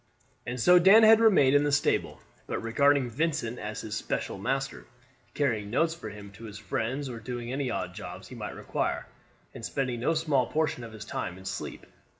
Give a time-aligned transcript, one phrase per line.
[0.47, 4.87] And so Dan had remained in the stable, but regarding Vincent as his special master,
[5.35, 9.05] carrying notes for him to his friends, or doing any odd jobs he might require,
[9.53, 11.85] and spending no small portion of his time in sleep.